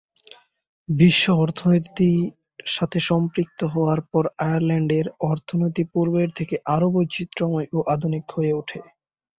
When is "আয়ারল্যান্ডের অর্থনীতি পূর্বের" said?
4.41-6.29